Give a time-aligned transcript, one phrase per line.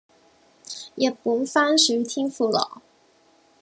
[0.95, 2.81] 日本番薯天婦羅